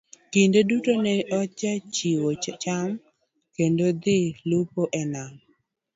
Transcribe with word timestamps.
Kinde 0.31 0.59
duto 0.69 0.91
ne 1.03 1.13
ajachiew 1.39 2.23
chon 2.63 2.89
kendo 3.55 3.85
dhi 4.03 4.19
lupo 4.49 4.81
e 4.99 5.03
Nam 5.13 5.33